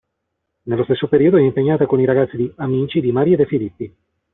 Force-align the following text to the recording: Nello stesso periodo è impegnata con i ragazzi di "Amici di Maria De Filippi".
Nello 0.63 0.83
stesso 0.85 1.07
periodo 1.07 1.37
è 1.37 1.41
impegnata 1.43 1.85
con 1.85 1.99
i 1.99 2.05
ragazzi 2.05 2.35
di 2.35 2.51
"Amici 2.55 3.01
di 3.01 3.11
Maria 3.11 3.35
De 3.35 3.45
Filippi". 3.45 3.95